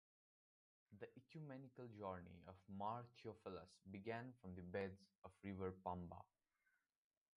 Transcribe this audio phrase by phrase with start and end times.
[0.99, 6.17] The Ecumenical journey of Mar Theophilus began from the beds of River Pamba.